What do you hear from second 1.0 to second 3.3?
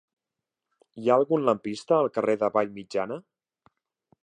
Hi ha algun lampista al carrer de Vallmitjana?